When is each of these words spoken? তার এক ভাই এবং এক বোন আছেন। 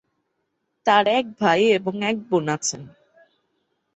তার 0.85 1.05
এক 1.09 1.25
ভাই 1.39 1.61
এবং 1.69 1.93
এক 2.03 2.17
বোন 2.29 2.45
আছেন। 2.49 2.81